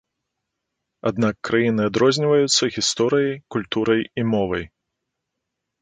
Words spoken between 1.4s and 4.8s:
краіны адрозніваюцца гісторыяй, культурай і мовай.